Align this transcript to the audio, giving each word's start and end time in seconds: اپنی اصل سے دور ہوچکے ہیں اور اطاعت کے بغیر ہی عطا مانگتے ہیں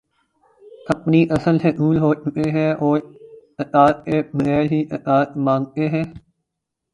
اپنی 0.89 1.19
اصل 1.31 1.59
سے 1.59 1.71
دور 1.71 1.95
ہوچکے 1.95 2.49
ہیں 2.51 2.71
اور 2.79 2.99
اطاعت 3.59 4.03
کے 4.05 4.21
بغیر 4.33 4.71
ہی 4.71 4.83
عطا 4.91 5.21
مانگتے 5.41 5.89
ہیں 5.89 6.03